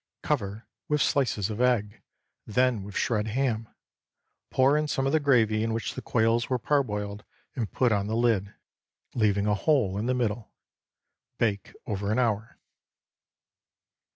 [0.23, 2.01] Cover with slices of egg,
[2.47, 3.69] then with shred ham;
[4.49, 7.23] pour in some of the gravy in which the quails were parboiled,
[7.55, 8.51] and put on the lid,
[9.13, 10.51] leaving a hole in the middle.
[11.37, 12.57] Bake over an hour.